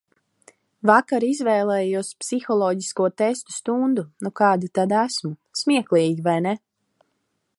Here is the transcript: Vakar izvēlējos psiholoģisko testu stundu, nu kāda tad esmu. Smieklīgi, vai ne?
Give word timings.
Vakar 0.89 1.25
izvēlējos 1.27 2.09
psiholoģisko 2.23 3.09
testu 3.23 3.55
stundu, 3.57 4.07
nu 4.27 4.33
kāda 4.43 4.73
tad 4.79 4.97
esmu. 5.03 5.33
Smieklīgi, 5.63 6.29
vai 6.31 6.39
ne? 6.47 6.59